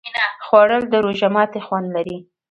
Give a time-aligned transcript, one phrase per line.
[0.45, 2.17] خوړل د روژه ماتي خوند لري